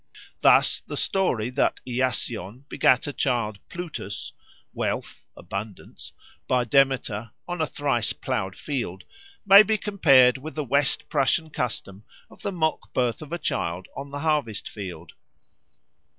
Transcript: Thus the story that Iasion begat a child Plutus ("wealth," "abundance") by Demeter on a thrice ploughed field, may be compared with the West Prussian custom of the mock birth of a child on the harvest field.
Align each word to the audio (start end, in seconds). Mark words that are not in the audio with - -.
Thus 0.39 0.81
the 0.81 0.97
story 0.97 1.51
that 1.51 1.79
Iasion 1.87 2.63
begat 2.67 3.05
a 3.05 3.13
child 3.13 3.59
Plutus 3.69 4.33
("wealth," 4.73 5.27
"abundance") 5.37 6.11
by 6.47 6.63
Demeter 6.63 7.29
on 7.47 7.61
a 7.61 7.67
thrice 7.67 8.11
ploughed 8.11 8.55
field, 8.55 9.03
may 9.45 9.61
be 9.61 9.77
compared 9.77 10.39
with 10.39 10.55
the 10.55 10.63
West 10.63 11.07
Prussian 11.07 11.51
custom 11.51 12.03
of 12.31 12.41
the 12.41 12.51
mock 12.51 12.91
birth 12.95 13.21
of 13.21 13.31
a 13.31 13.37
child 13.37 13.87
on 13.95 14.09
the 14.09 14.21
harvest 14.21 14.67
field. 14.67 15.13